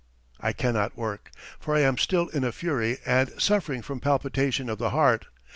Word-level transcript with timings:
I 0.39 0.51
cannot 0.51 0.97
work, 0.97 1.29
for 1.59 1.75
I 1.75 1.81
am 1.81 1.99
still 1.99 2.27
in 2.29 2.43
a 2.43 2.51
fury 2.51 2.97
and 3.05 3.39
suffering 3.39 3.83
from 3.83 3.99
palpitation 3.99 4.67
of 4.67 4.79
the 4.79 4.89
heart. 4.89 5.27